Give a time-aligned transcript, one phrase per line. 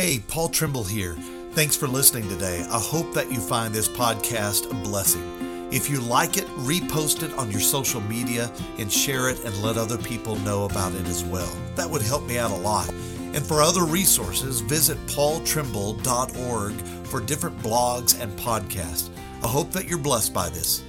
[0.00, 1.12] Hey, Paul Trimble here.
[1.52, 2.64] Thanks for listening today.
[2.70, 5.68] I hope that you find this podcast a blessing.
[5.70, 9.76] If you like it, repost it on your social media and share it and let
[9.76, 11.54] other people know about it as well.
[11.74, 12.88] That would help me out a lot.
[13.34, 16.72] And for other resources, visit paultrimble.org
[17.06, 19.10] for different blogs and podcasts.
[19.44, 20.82] I hope that you're blessed by this.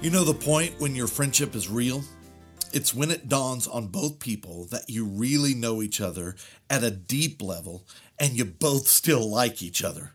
[0.00, 2.02] You know the point when your friendship is real?
[2.72, 6.36] It's when it dawns on both people that you really know each other
[6.68, 7.86] at a deep level
[8.18, 10.12] and you both still like each other.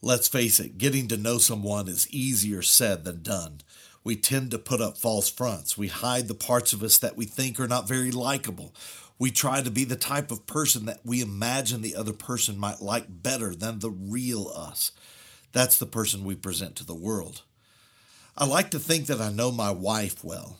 [0.00, 3.62] Let's face it, getting to know someone is easier said than done.
[4.04, 5.78] We tend to put up false fronts.
[5.78, 8.74] We hide the parts of us that we think are not very likable.
[9.18, 12.82] We try to be the type of person that we imagine the other person might
[12.82, 14.92] like better than the real us.
[15.52, 17.42] That's the person we present to the world.
[18.36, 20.58] I like to think that I know my wife well.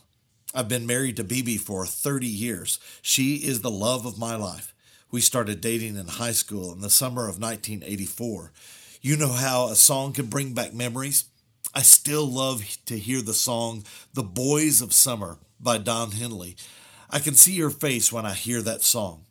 [0.55, 2.79] I've been married to BB for 30 years.
[3.01, 4.73] She is the love of my life.
[5.11, 8.53] We started dating in high school in the summer of 1984.
[9.01, 11.25] You know how a song can bring back memories?
[11.73, 13.83] I still love to hear the song
[14.13, 16.55] The Boys of Summer by Don Henley.
[17.09, 19.25] I can see her face when I hear that song.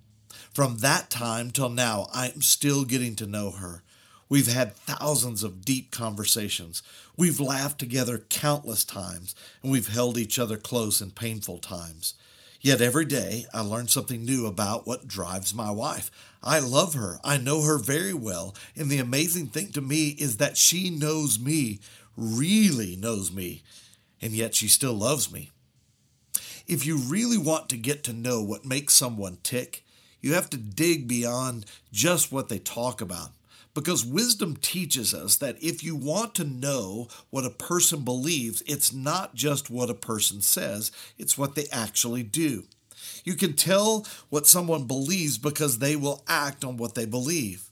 [0.53, 3.83] From that time till now, I am still getting to know her.
[4.29, 6.83] We've had thousands of deep conversations.
[7.17, 12.15] We've laughed together countless times, and we've held each other close in painful times.
[12.61, 16.11] Yet every day I learn something new about what drives my wife.
[16.43, 17.19] I love her.
[17.23, 18.55] I know her very well.
[18.75, 21.81] And the amazing thing to me is that she knows me,
[22.17, 23.63] really knows me,
[24.21, 25.51] and yet she still loves me.
[26.67, 29.85] If you really want to get to know what makes someone tick,
[30.21, 33.33] you have to dig beyond just what they talk about.
[33.75, 38.93] Because wisdom teaches us that if you want to know what a person believes, it's
[38.93, 42.65] not just what a person says, it's what they actually do.
[43.25, 47.71] You can tell what someone believes because they will act on what they believe.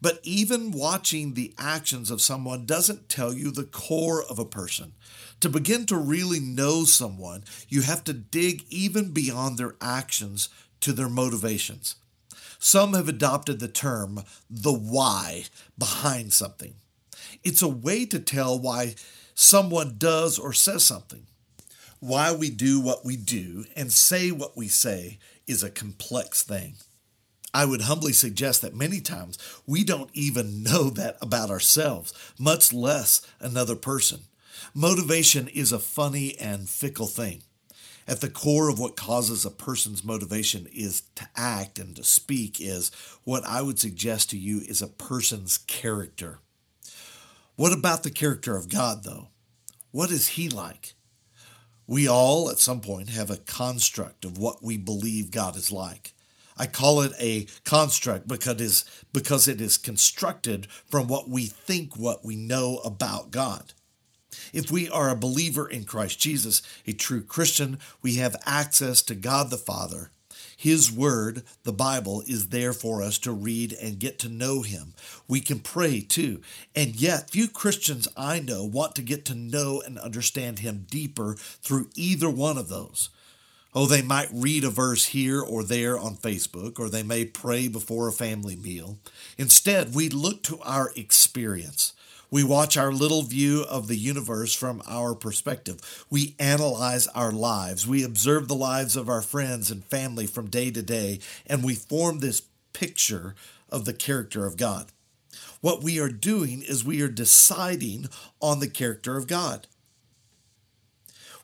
[0.00, 4.94] But even watching the actions of someone doesn't tell you the core of a person.
[5.40, 10.48] To begin to really know someone, you have to dig even beyond their actions
[10.80, 11.96] to their motivations.
[12.58, 15.44] Some have adopted the term the why
[15.78, 16.74] behind something.
[17.44, 18.94] It's a way to tell why
[19.34, 21.26] someone does or says something.
[22.00, 26.74] Why we do what we do and say what we say is a complex thing.
[27.54, 32.72] I would humbly suggest that many times we don't even know that about ourselves, much
[32.72, 34.20] less another person.
[34.74, 37.42] Motivation is a funny and fickle thing.
[38.08, 42.60] At the core of what causes a person's motivation is to act and to speak
[42.60, 42.92] is
[43.24, 46.38] what I would suggest to you is a person's character.
[47.56, 49.28] What about the character of God, though?
[49.90, 50.94] What is He like?
[51.88, 56.12] We all, at some point, have a construct of what we believe God is like.
[56.58, 61.46] I call it a construct because it is, because it is constructed from what we
[61.46, 63.72] think what we know about God.
[64.56, 69.14] If we are a believer in Christ Jesus, a true Christian, we have access to
[69.14, 70.10] God the Father.
[70.56, 74.94] His Word, the Bible, is there for us to read and get to know Him.
[75.28, 76.40] We can pray too.
[76.74, 81.34] And yet, few Christians I know want to get to know and understand Him deeper
[81.34, 83.10] through either one of those.
[83.74, 87.68] Oh, they might read a verse here or there on Facebook, or they may pray
[87.68, 88.96] before a family meal.
[89.36, 91.92] Instead, we look to our experience.
[92.30, 95.80] We watch our little view of the universe from our perspective.
[96.10, 97.86] We analyze our lives.
[97.86, 101.74] We observe the lives of our friends and family from day to day, and we
[101.74, 102.42] form this
[102.72, 103.34] picture
[103.70, 104.86] of the character of God.
[105.60, 108.08] What we are doing is we are deciding
[108.40, 109.66] on the character of God.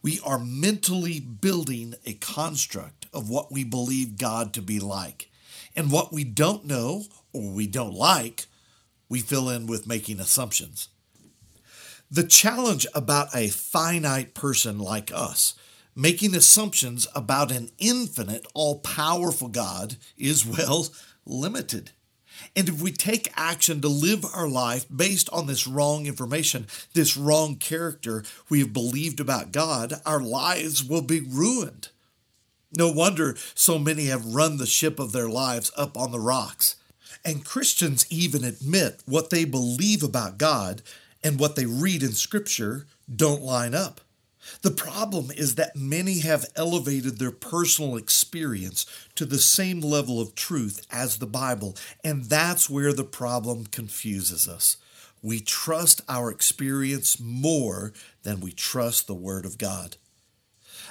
[0.03, 5.31] We are mentally building a construct of what we believe God to be like.
[5.75, 8.47] And what we don't know or we don't like,
[9.13, 10.89] we fill in with making assumptions.
[12.11, 15.55] The challenge about a finite person like us
[15.95, 20.89] making assumptions about an infinite, all powerful God is, well,
[21.27, 21.91] limited.
[22.57, 27.15] And if we take action to live our life based on this wrong information, this
[27.15, 31.91] wrong character we have believed about God, our lives will be ruined.
[32.75, 36.77] No wonder so many have run the ship of their lives up on the rocks.
[37.25, 40.83] And Christians even admit what they believe about God
[41.23, 44.01] and what they read in Scripture don't line up.
[44.63, 50.35] The problem is that many have elevated their personal experience to the same level of
[50.35, 54.77] truth as the Bible, and that's where the problem confuses us.
[55.23, 57.93] We trust our experience more
[58.25, 59.97] than we trust the Word of God.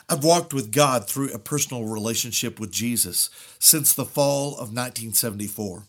[0.08, 3.30] I've walked with God through a personal relationship with Jesus
[3.60, 5.84] since the fall of 1974.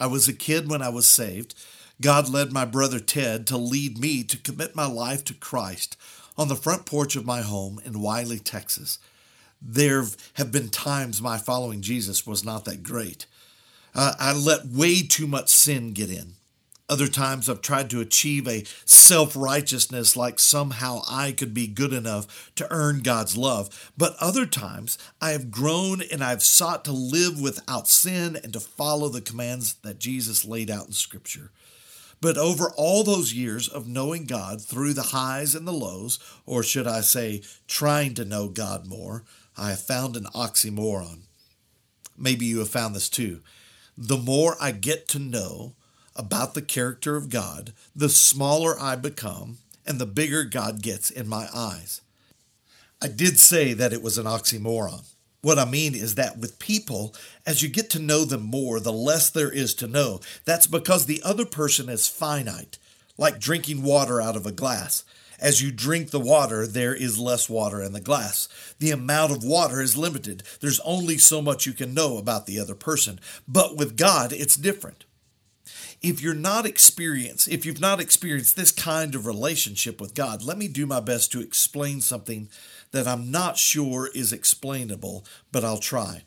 [0.00, 1.54] I was a kid when I was saved.
[2.00, 5.96] God led my brother Ted to lead me to commit my life to Christ
[6.36, 8.98] on the front porch of my home in Wylie, Texas.
[9.60, 10.04] There
[10.34, 13.26] have been times my following Jesus was not that great.
[13.94, 16.34] Uh, I let way too much sin get in.
[16.90, 21.92] Other times I've tried to achieve a self righteousness like somehow I could be good
[21.92, 23.92] enough to earn God's love.
[23.98, 28.60] But other times I have grown and I've sought to live without sin and to
[28.60, 31.50] follow the commands that Jesus laid out in Scripture.
[32.20, 36.62] But over all those years of knowing God through the highs and the lows, or
[36.62, 39.24] should I say, trying to know God more,
[39.56, 41.20] I have found an oxymoron.
[42.16, 43.42] Maybe you have found this too.
[43.96, 45.74] The more I get to know,
[46.18, 51.26] about the character of God, the smaller I become and the bigger God gets in
[51.28, 52.02] my eyes.
[53.00, 55.04] I did say that it was an oxymoron.
[55.40, 57.14] What I mean is that with people,
[57.46, 60.20] as you get to know them more, the less there is to know.
[60.44, 62.76] That's because the other person is finite,
[63.16, 65.04] like drinking water out of a glass.
[65.40, 68.48] As you drink the water, there is less water in the glass.
[68.80, 70.42] The amount of water is limited.
[70.60, 73.20] There's only so much you can know about the other person.
[73.46, 75.04] But with God, it's different
[76.00, 80.58] if you're not experienced, if you've not experienced this kind of relationship with God, let
[80.58, 82.48] me do my best to explain something
[82.92, 86.22] that I'm not sure is explainable, but I'll try.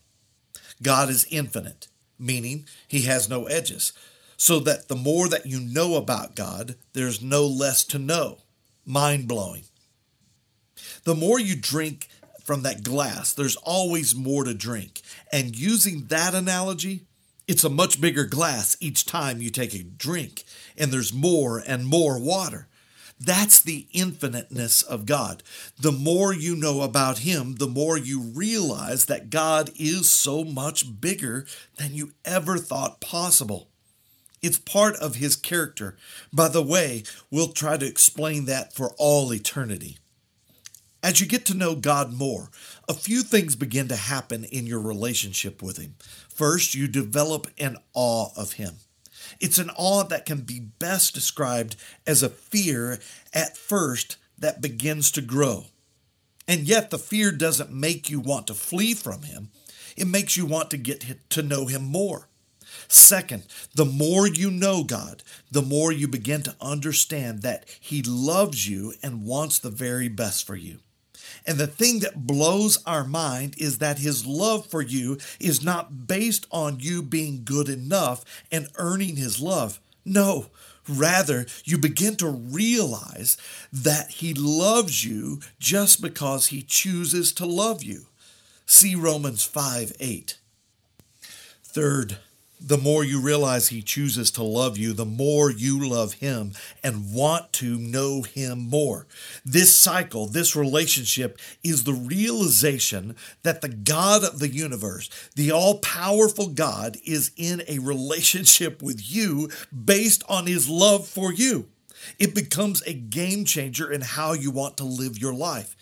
[0.82, 1.88] God is infinite,
[2.20, 3.94] meaning he has no edges,
[4.36, 8.40] so that the more that you know about God, there's no less to know.
[8.86, 9.64] Mind blowing.
[11.04, 12.08] The more you drink
[12.44, 15.02] from that glass, there's always more to drink.
[15.32, 17.06] And using that analogy,
[17.52, 20.46] it's a much bigger glass each time you take a drink,
[20.78, 22.70] and there's more and more water.
[23.20, 25.44] That's the infiniteness of God.
[25.78, 31.02] The more you know about Him, the more you realize that God is so much
[31.02, 31.46] bigger
[31.76, 33.68] than you ever thought possible.
[34.42, 35.98] It's part of His character.
[36.32, 39.98] By the way, we'll try to explain that for all eternity.
[41.04, 42.50] As you get to know God more,
[42.88, 45.96] a few things begin to happen in your relationship with Him.
[46.42, 48.78] First, you develop an awe of Him.
[49.40, 51.76] It's an awe that can be best described
[52.08, 52.98] as a fear
[53.32, 55.66] at first that begins to grow.
[56.48, 59.50] And yet, the fear doesn't make you want to flee from Him,
[59.96, 62.28] it makes you want to get to know Him more.
[62.88, 63.46] Second,
[63.76, 65.22] the more you know God,
[65.52, 70.48] the more you begin to understand that He loves you and wants the very best
[70.48, 70.80] for you.
[71.46, 76.08] And the thing that blows our mind is that his love for you is not
[76.08, 79.80] based on you being good enough and earning his love.
[80.06, 80.48] No,
[80.88, 83.38] rather, you begin to realize
[83.72, 88.06] that he loves you just because he chooses to love you.
[88.66, 90.38] See Romans 5 8.
[91.64, 92.18] Third,
[92.62, 96.54] the more you realize He chooses to love you, the more you love Him
[96.84, 99.08] and want to know Him more.
[99.44, 105.80] This cycle, this relationship, is the realization that the God of the universe, the all
[105.80, 111.68] powerful God, is in a relationship with you based on His love for you.
[112.20, 115.76] It becomes a game changer in how you want to live your life.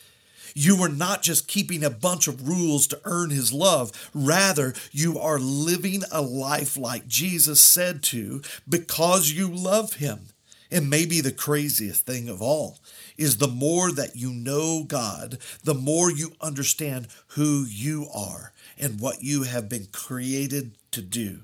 [0.53, 4.09] You are not just keeping a bunch of rules to earn his love.
[4.13, 10.27] Rather, you are living a life like Jesus said to because you love him.
[10.71, 12.77] And maybe the craziest thing of all
[13.17, 18.99] is the more that you know God, the more you understand who you are and
[18.99, 21.41] what you have been created to do.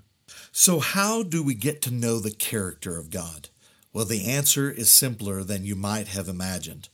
[0.52, 3.50] So, how do we get to know the character of God?
[3.92, 6.90] Well, the answer is simpler than you might have imagined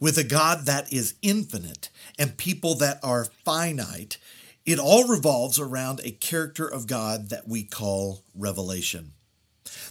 [0.00, 4.18] with a God that is infinite and people that are finite,
[4.64, 9.12] it all revolves around a character of God that we call revelation.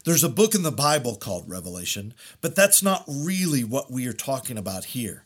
[0.06, 4.14] There's a book in the Bible called Revelation, but that's not really what we are
[4.14, 5.26] talking about here.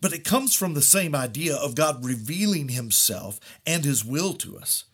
[0.00, 4.58] But it comes from the same idea of God revealing himself and his will to
[4.58, 4.84] us.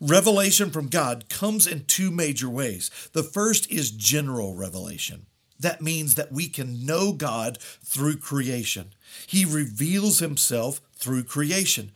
[0.00, 2.90] Revelation from God comes in two major ways.
[3.12, 5.26] The first is general revelation.
[5.62, 8.94] That means that we can know God through creation.
[9.28, 11.92] He reveals himself through creation.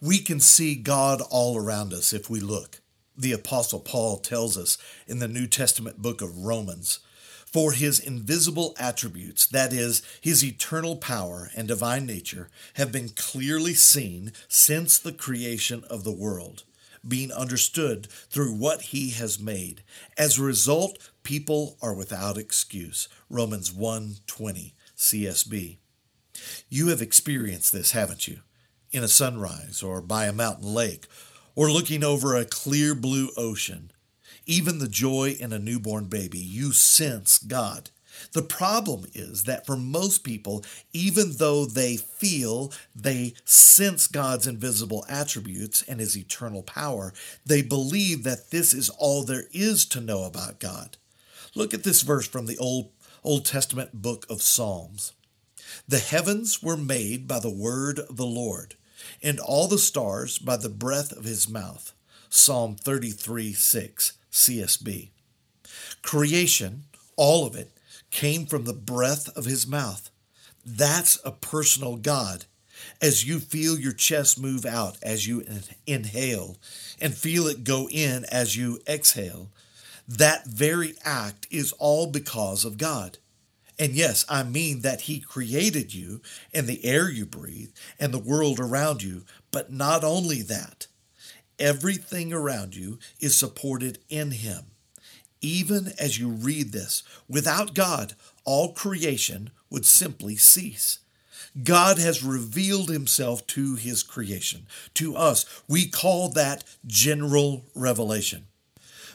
[0.00, 2.80] We can see God all around us if we look.
[3.16, 6.98] The Apostle Paul tells us in the New Testament book of Romans
[7.46, 13.74] For his invisible attributes, that is, his eternal power and divine nature, have been clearly
[13.74, 16.64] seen since the creation of the world
[17.06, 19.82] being understood through what he has made.
[20.16, 23.08] As a result, people are without excuse.
[23.30, 25.78] Romans 1:20 CSB.
[26.68, 28.40] You have experienced this, haven't you?
[28.90, 31.06] In a sunrise or by a mountain lake
[31.54, 33.92] or looking over a clear blue ocean.
[34.46, 36.38] even the joy in a newborn baby.
[36.38, 37.90] You sense God.
[38.32, 45.04] The problem is that for most people, even though they feel they sense God's invisible
[45.08, 47.12] attributes and his eternal power,
[47.46, 50.98] they believe that this is all there is to know about God.
[51.54, 52.90] Look at this verse from the Old,
[53.22, 55.12] Old Testament book of Psalms.
[55.86, 58.76] The heavens were made by the word of the Lord,
[59.22, 61.92] and all the stars by the breath of his mouth.
[62.30, 65.10] Psalm 33 6, CSB.
[66.00, 66.84] Creation,
[67.16, 67.70] all of it,
[68.10, 70.10] came from the breath of his mouth.
[70.64, 72.46] That's a personal God.
[73.00, 75.44] As you feel your chest move out as you
[75.86, 76.56] inhale
[77.00, 79.50] and feel it go in as you exhale,
[80.08, 83.18] that very act is all because of God.
[83.78, 86.20] And yes, I mean that He created you
[86.52, 90.86] and the air you breathe and the world around you, but not only that,
[91.58, 94.66] everything around you is supported in Him
[95.42, 97.02] even as you read this.
[97.28, 101.00] Without God, all creation would simply cease.
[101.62, 104.66] God has revealed himself to his creation.
[104.94, 108.46] To us, we call that general revelation.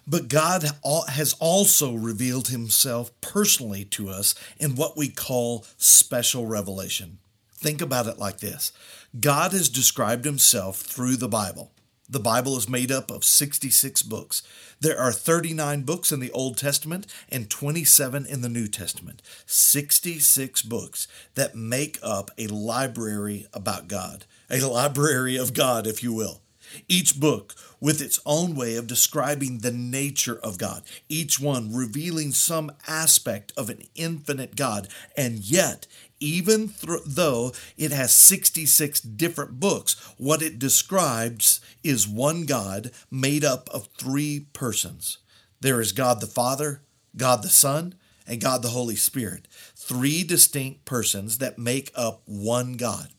[0.08, 0.64] But God
[1.10, 7.18] has also revealed himself personally to us in what we call special revelation.
[7.52, 8.72] Think about it like this
[9.20, 11.72] God has described himself through the Bible.
[12.10, 14.42] The Bible is made up of 66 books.
[14.80, 19.22] There are 39 books in the Old Testament and 27 in the New Testament.
[19.46, 26.14] 66 books that make up a library about God, a library of God, if you
[26.14, 26.40] will.
[26.88, 32.32] Each book with its own way of describing the nature of God, each one revealing
[32.32, 35.88] some aspect of an infinite God, and yet
[36.20, 43.44] even th- though it has 66 different books, what it describes is one God made
[43.44, 45.20] up of three persons.
[45.62, 46.82] There is God the Father,
[47.16, 47.96] God the Son,
[48.28, 49.48] and God the Holy Spirit.
[49.76, 53.10] Three distinct persons that make up one God.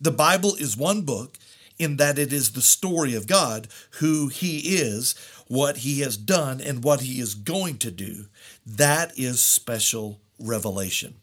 [0.00, 1.38] The Bible is one book
[1.82, 5.14] in that it is the story of God, who He is,
[5.48, 8.26] what He has done, and what He is going to do.
[8.64, 11.14] That is special revelation.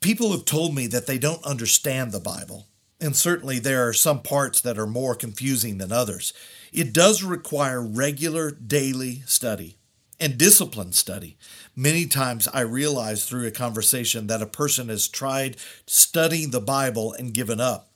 [0.00, 2.66] People have told me that they don't understand the Bible,
[3.00, 6.32] and certainly there are some parts that are more confusing than others.
[6.72, 9.76] It does require regular daily study
[10.18, 11.36] and disciplined study.
[11.74, 15.56] Many times I realize through a conversation that a person has tried
[15.86, 17.89] studying the Bible and given up.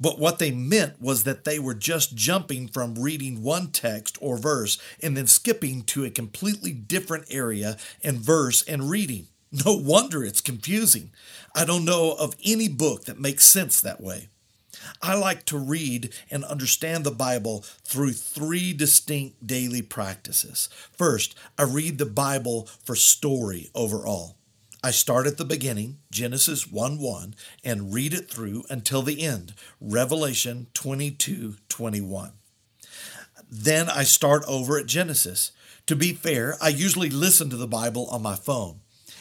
[0.00, 4.36] But what they meant was that they were just jumping from reading one text or
[4.36, 9.26] verse and then skipping to a completely different area and verse and reading.
[9.66, 11.10] No wonder it's confusing.
[11.56, 14.28] I don't know of any book that makes sense that way.
[15.02, 20.68] I like to read and understand the Bible through three distinct daily practices.
[20.96, 24.36] First, I read the Bible for story overall.
[24.82, 29.52] I start at the beginning, Genesis 1 1, and read it through until the end,
[29.78, 32.32] Revelation 22 21.
[33.50, 35.52] Then I start over at Genesis.
[35.86, 38.80] To be fair, I usually listen to the Bible on my phone.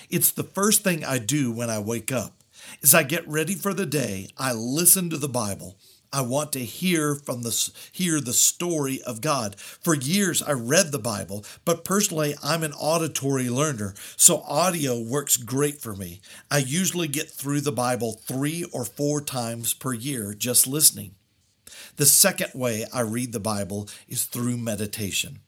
[0.10, 2.42] It's the first thing I do when I wake up.
[2.82, 5.78] As I get ready for the day, I listen to the Bible.
[6.12, 9.60] I want to hear from the hear the story of God.
[9.60, 15.38] For years I read the Bible, but personally I'm an auditory learner, so audio works
[15.38, 16.22] great for me.
[16.50, 21.16] I usually get through the Bible 3 or 4 times per year just listening.
[21.98, 25.42] The second way I read the Bible is through meditation.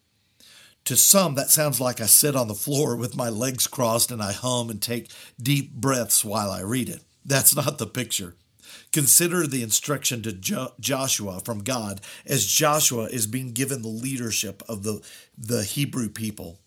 [0.85, 4.21] To some, that sounds like I sit on the floor with my legs crossed and
[4.21, 7.01] I hum and take deep breaths while I read it.
[7.23, 8.35] That's not the picture.
[8.91, 14.63] Consider the instruction to jo- Joshua from God as Joshua is being given the leadership
[14.67, 15.01] of the,
[15.37, 16.59] the Hebrew people.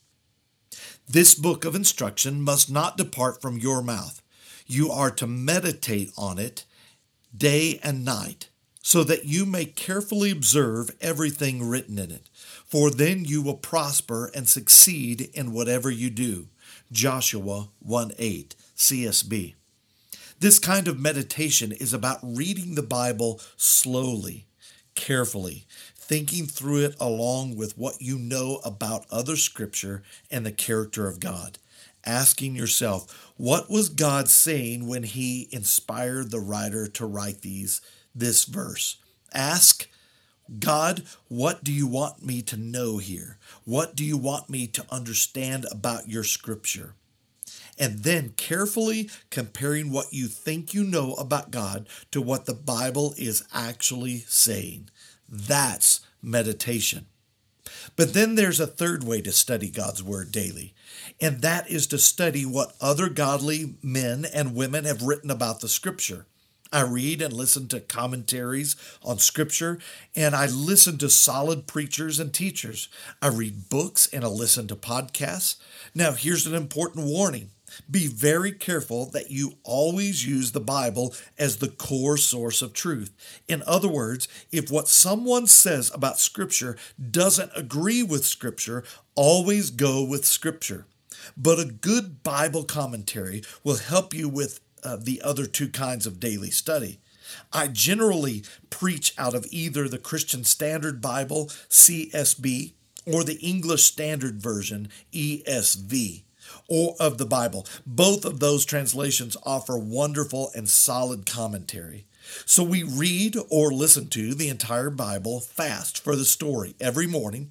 [1.09, 4.23] This book of instruction must not depart from your mouth.
[4.67, 6.65] You are to meditate on it
[7.37, 8.49] day and night,
[8.81, 12.29] so that you may carefully observe everything written in it
[12.75, 16.49] for then you will prosper and succeed in whatever you do.
[16.91, 19.55] Joshua 1 8, CSB.
[20.41, 24.47] This kind of meditation is about reading the Bible slowly,
[24.95, 25.65] carefully,
[25.97, 31.21] thinking through it along with what you know about other scripture and the character of
[31.21, 31.59] God.
[32.05, 37.81] Asking yourself, what was God saying when he inspired the writer to write these
[38.15, 38.97] this verse?
[39.33, 39.89] Ask
[40.59, 43.39] God, what do you want me to know here?
[43.65, 46.95] What do you want me to understand about your scripture?
[47.79, 53.15] And then carefully comparing what you think you know about God to what the Bible
[53.17, 54.91] is actually saying.
[55.29, 57.07] That's meditation.
[57.97, 60.75] But then there's a third way to study God's Word daily,
[61.21, 65.69] and that is to study what other godly men and women have written about the
[65.69, 66.27] Scripture.
[66.73, 69.79] I read and listen to commentaries on Scripture,
[70.17, 72.89] and I listen to solid preachers and teachers.
[73.23, 75.57] I read books and I listen to podcasts.
[75.95, 77.51] Now, here's an important warning
[77.91, 83.13] be very careful that you always use the Bible as the core source of truth.
[83.49, 86.77] In other words, if what someone says about Scripture
[87.11, 90.87] doesn't agree with Scripture, always go with Scripture.
[91.37, 96.21] But a good Bible commentary will help you with uh, the other two kinds of
[96.21, 97.01] daily study.
[97.53, 102.75] I generally preach out of either the Christian Standard Bible, CSB,
[103.07, 106.23] or the English Standard Version, ESV
[106.69, 107.67] or of the Bible.
[107.87, 112.07] Both of those translations offer wonderful and solid commentary.
[112.47, 117.51] So we read or listen to the entire Bible fast for the story every morning.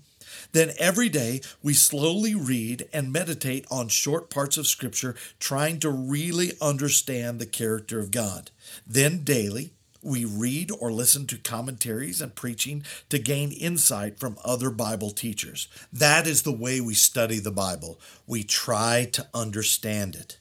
[0.52, 5.90] Then every day we slowly read and meditate on short parts of Scripture, trying to
[5.90, 8.52] really understand the character of God.
[8.86, 14.70] Then daily, we read or listen to commentaries and preaching to gain insight from other
[14.70, 15.68] Bible teachers.
[15.92, 18.00] That is the way we study the Bible.
[18.28, 20.38] We try to understand it.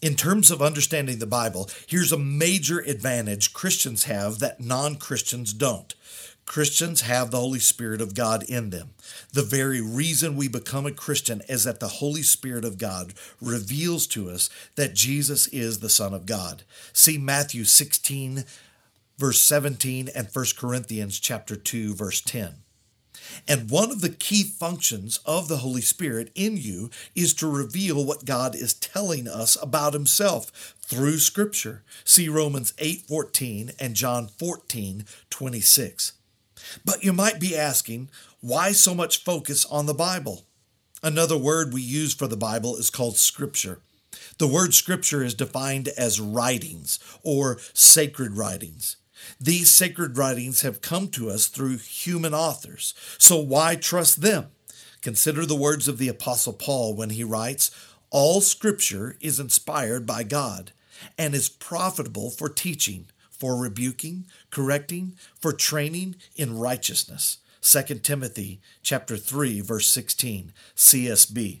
[0.00, 5.52] In terms of understanding the Bible, here's a major advantage Christians have that non Christians
[5.52, 5.94] don't.
[6.44, 8.90] Christians have the Holy Spirit of God in them.
[9.32, 14.06] The very reason we become a Christian is that the Holy Spirit of God reveals
[14.08, 16.64] to us that Jesus is the Son of God.
[16.92, 18.44] See Matthew 16,
[19.22, 22.54] verse 17 and 1 Corinthians chapter 2 verse 10.
[23.46, 28.04] And one of the key functions of the Holy Spirit in you is to reveal
[28.04, 31.84] what God is telling us about himself through scripture.
[32.02, 36.14] See Romans 8:14 and John 14:26.
[36.84, 38.10] But you might be asking,
[38.40, 40.46] why so much focus on the Bible?
[41.00, 43.82] Another word we use for the Bible is called scripture.
[44.38, 48.96] The word scripture is defined as writings or sacred writings.
[49.40, 54.48] These sacred writings have come to us through human authors, so why trust them?
[55.00, 57.70] Consider the words of the Apostle Paul when he writes,
[58.10, 60.72] All scripture is inspired by God
[61.18, 67.38] and is profitable for teaching, for rebuking, correcting, for training in righteousness.
[67.62, 71.60] 2 Timothy chapter 3 verse 16 CSB.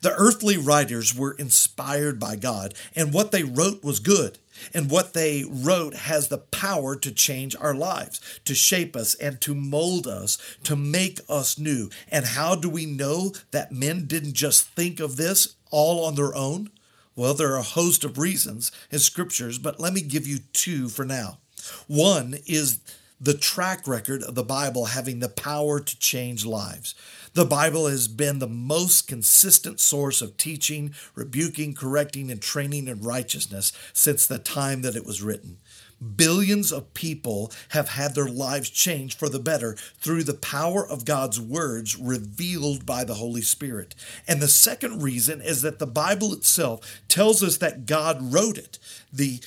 [0.00, 4.38] The earthly writers were inspired by God and what they wrote was good.
[4.74, 9.40] And what they wrote has the power to change our lives, to shape us, and
[9.40, 11.90] to mold us, to make us new.
[12.10, 16.34] And how do we know that men didn't just think of this all on their
[16.34, 16.70] own?
[17.14, 20.88] Well, there are a host of reasons in scriptures, but let me give you two
[20.88, 21.38] for now.
[21.86, 22.80] One is
[23.22, 26.96] the track record of the Bible having the power to change lives.
[27.34, 33.00] The Bible has been the most consistent source of teaching, rebuking, correcting, and training in
[33.00, 35.58] righteousness since the time that it was written.
[36.02, 41.04] Billions of people have had their lives changed for the better through the power of
[41.04, 43.94] God's words revealed by the Holy Spirit.
[44.26, 48.78] And the second reason is that the Bible itself tells us that God wrote it.
[49.12, 49.40] The,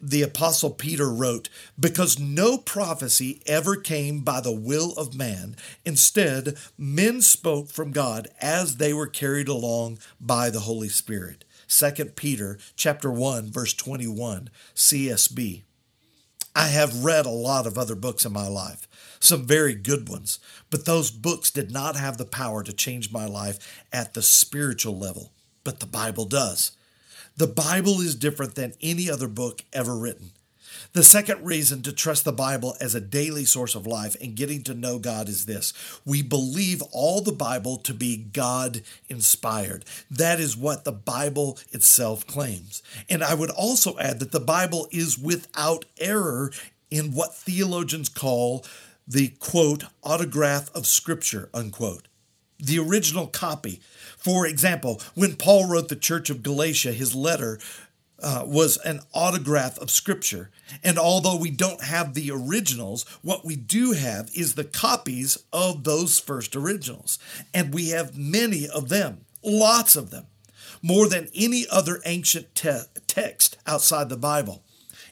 [0.00, 5.56] the Apostle Peter wrote, Because no prophecy ever came by the will of man.
[5.84, 11.44] Instead, men spoke from God as they were carried along by the Holy Spirit.
[11.68, 15.62] 2 Peter chapter 1 verse 21 CSB
[16.54, 18.88] I have read a lot of other books in my life,
[19.20, 23.26] some very good ones, but those books did not have the power to change my
[23.26, 25.32] life at the spiritual level,
[25.62, 26.72] but the Bible does.
[27.36, 30.32] The Bible is different than any other book ever written.
[30.92, 34.64] The second reason to trust the Bible as a daily source of life and getting
[34.64, 35.72] to know God is this
[36.04, 39.84] we believe all the Bible to be God inspired.
[40.10, 42.82] That is what the Bible itself claims.
[43.08, 46.50] And I would also add that the Bible is without error
[46.90, 48.64] in what theologians call
[49.06, 52.08] the quote, autograph of Scripture, unquote.
[52.58, 53.80] The original copy.
[54.18, 57.60] For example, when Paul wrote the church of Galatia his letter,
[58.22, 60.50] uh, was an autograph of Scripture.
[60.82, 65.84] And although we don't have the originals, what we do have is the copies of
[65.84, 67.18] those first originals.
[67.52, 70.26] And we have many of them, lots of them,
[70.82, 74.62] more than any other ancient te- text outside the Bible.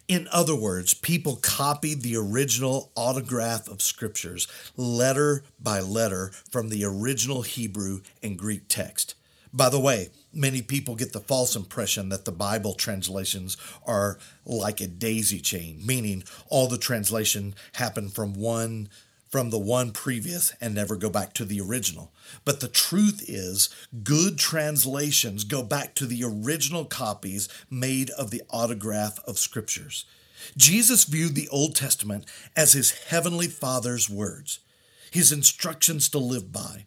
[0.07, 6.83] In other words, people copied the original autograph of scriptures letter by letter from the
[6.83, 9.15] original Hebrew and Greek text.
[9.53, 13.57] By the way, many people get the false impression that the Bible translations
[13.87, 18.89] are like a daisy chain, meaning all the translation happen from one
[19.29, 22.11] from the one previous and never go back to the original.
[22.47, 23.69] But the truth is,
[24.03, 30.07] good translations go back to the original copies made of the autograph of scriptures.
[30.57, 32.25] Jesus viewed the Old Testament
[32.57, 34.61] as his heavenly Father's words,
[35.11, 36.87] his instructions to live by.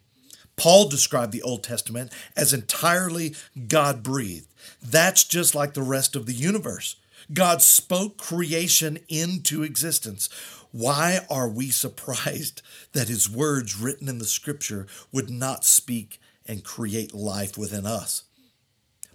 [0.56, 3.34] Paul described the Old Testament as entirely
[3.68, 4.48] God breathed.
[4.82, 6.96] That's just like the rest of the universe.
[7.32, 10.28] God spoke creation into existence.
[10.72, 12.62] Why are we surprised
[12.92, 18.24] that his words written in the scripture would not speak and create life within us?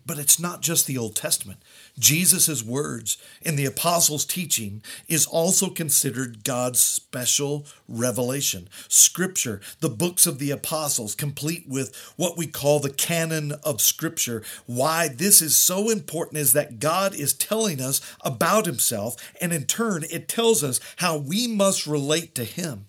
[0.05, 1.61] But it's not just the Old Testament.
[1.97, 8.69] Jesus' words in the apostles' teaching is also considered God's special revelation.
[8.87, 14.43] Scripture, the books of the apostles, complete with what we call the canon of Scripture.
[14.65, 19.65] Why this is so important is that God is telling us about Himself, and in
[19.65, 22.85] turn, it tells us how we must relate to Him.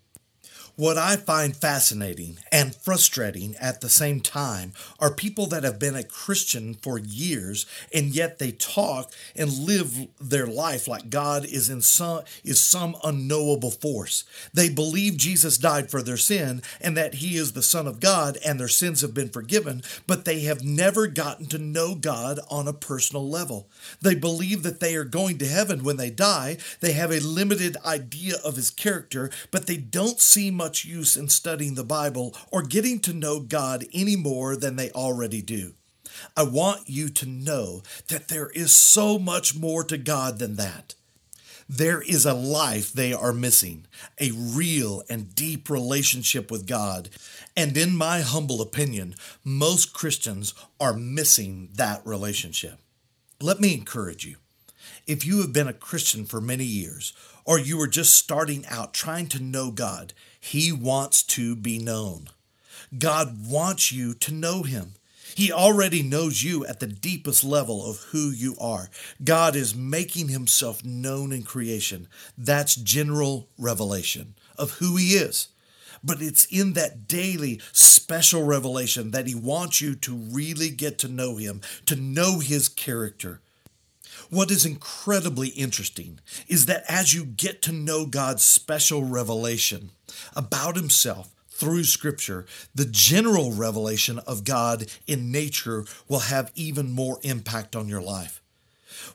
[0.78, 5.96] What I find fascinating and frustrating at the same time are people that have been
[5.96, 11.68] a Christian for years and yet they talk and live their life like God is
[11.68, 14.22] in some is some unknowable force.
[14.54, 18.38] They believe Jesus died for their sin and that he is the son of God
[18.46, 22.68] and their sins have been forgiven, but they have never gotten to know God on
[22.68, 23.68] a personal level.
[24.00, 26.58] They believe that they are going to heaven when they die.
[26.78, 31.16] They have a limited idea of his character, but they don't see much much use
[31.16, 35.72] in studying the Bible or getting to know God any more than they already do.
[36.36, 40.94] I want you to know that there is so much more to God than that.
[41.70, 43.86] There is a life they are missing,
[44.20, 47.08] a real and deep relationship with God.
[47.56, 52.78] And in my humble opinion, most Christians are missing that relationship.
[53.40, 54.36] Let me encourage you.
[55.06, 57.14] If you have been a Christian for many years,
[57.48, 60.12] or you are just starting out trying to know God,
[60.48, 62.30] He wants to be known.
[62.96, 64.94] God wants you to know Him.
[65.34, 68.88] He already knows you at the deepest level of who you are.
[69.22, 72.08] God is making Himself known in creation.
[72.38, 75.48] That's general revelation of who He is.
[76.02, 81.08] But it's in that daily special revelation that He wants you to really get to
[81.08, 83.42] know Him, to know His character
[84.30, 89.90] what is incredibly interesting is that as you get to know God's special revelation
[90.34, 97.18] about Himself, through Scripture, the general revelation of God in nature will have even more
[97.22, 98.40] impact on your life.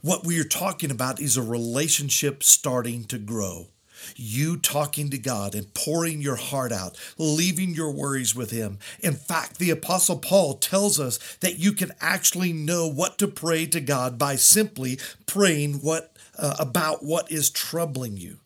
[0.01, 3.67] What we are talking about is a relationship starting to grow
[4.15, 8.79] you talking to God and pouring your heart out, leaving your worries with Him.
[8.99, 13.65] In fact, the Apostle Paul tells us that you can actually know what to pray
[13.67, 18.37] to God by simply praying what, uh, about what is troubling you.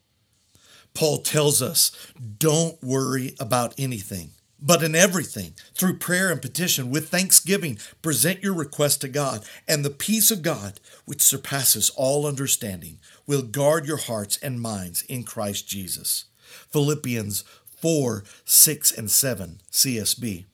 [0.94, 1.92] Paul tells us
[2.40, 4.32] don't worry about anything.
[4.60, 9.86] But in everything, through prayer and petition, with thanksgiving, present your request to God, and
[9.86, 15.24] the peace of God, which surpasses all understanding, will guard your hearts and minds in
[15.24, 16.26] Christ Jesus.
[16.70, 17.44] Philippians
[17.78, 20.46] 4 6 and 7 CSB.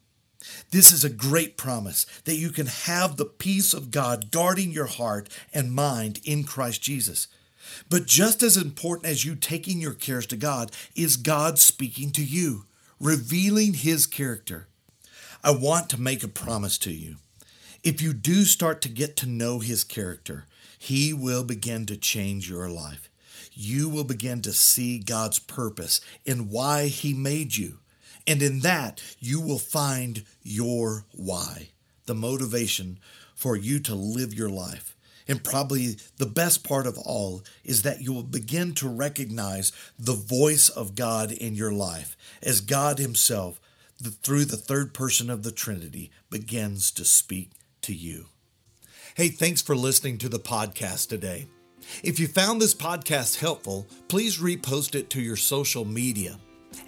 [0.72, 4.88] This is a great promise that you can have the peace of God guarding your
[4.88, 7.28] heart and mind in Christ Jesus.
[7.90, 12.24] But just as important as you taking your cares to God is God speaking to
[12.24, 12.66] you,
[13.04, 14.68] revealing His character.
[15.44, 17.18] I want to make a promise to you.
[17.84, 20.46] If you do start to get to know His character,
[20.84, 23.10] he will begin to change your life.
[23.54, 27.80] You will begin to see God's purpose in why He made you.
[28.28, 31.70] And in that, you will find your why,
[32.06, 33.00] the motivation
[33.34, 34.93] for you to live your life.
[35.28, 40.14] And probably the best part of all is that you will begin to recognize the
[40.14, 43.60] voice of God in your life as God Himself,
[44.02, 48.26] through the third person of the Trinity, begins to speak to you.
[49.16, 51.48] Hey, thanks for listening to the podcast today.
[52.04, 56.40] If you found this podcast helpful, please repost it to your social media.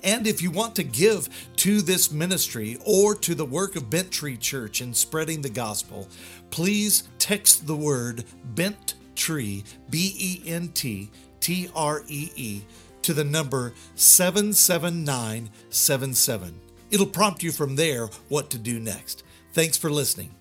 [0.03, 4.11] And if you want to give to this ministry or to the work of Bent
[4.11, 6.07] Tree Church in spreading the gospel,
[6.49, 11.09] please text the word Bent Tree, B E N T
[11.39, 12.61] T R E E,
[13.01, 16.61] to the number 77977.
[16.91, 19.23] It'll prompt you from there what to do next.
[19.53, 20.35] Thanks for listening.